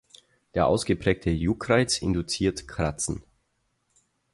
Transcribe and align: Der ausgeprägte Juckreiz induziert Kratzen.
Der 0.55 0.65
ausgeprägte 0.65 1.29
Juckreiz 1.29 1.99
induziert 1.99 2.67
Kratzen. 2.67 3.23